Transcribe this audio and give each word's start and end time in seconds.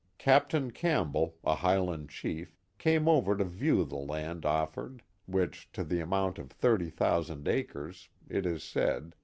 Captain 0.17 0.71
Campbell, 0.71 1.35
a 1.43 1.53
Highland 1.53 2.09
chief, 2.09 2.57
came 2.79 3.07
over 3.07 3.37
to 3.37 3.43
view 3.43 3.85
the 3.85 3.97
land 3.97 4.47
offered, 4.47 5.03
which, 5.27 5.71
to 5.73 5.83
the 5.83 5.99
amount 5.99 6.39
of 6.39 6.49
thirty 6.49 6.89
thousand 6.89 7.47
acres, 7.47 8.09
it 8.27 8.47
is 8.47 8.63
said. 8.63 9.13